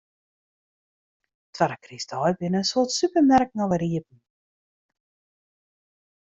[1.57, 4.25] Twadde krystdei binne in soad supermerken alwer iepen.